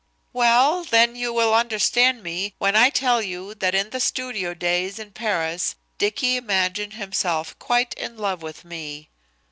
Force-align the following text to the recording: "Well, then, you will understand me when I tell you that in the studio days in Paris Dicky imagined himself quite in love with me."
"Well, 0.33 0.83
then, 0.83 1.15
you 1.15 1.31
will 1.31 1.53
understand 1.53 2.23
me 2.23 2.55
when 2.57 2.75
I 2.75 2.89
tell 2.89 3.21
you 3.21 3.53
that 3.53 3.75
in 3.75 3.91
the 3.91 3.99
studio 3.99 4.55
days 4.55 4.97
in 4.97 5.11
Paris 5.11 5.75
Dicky 5.99 6.37
imagined 6.37 6.93
himself 6.93 7.53
quite 7.59 7.93
in 7.93 8.17
love 8.17 8.41
with 8.41 8.65
me." 8.65 9.11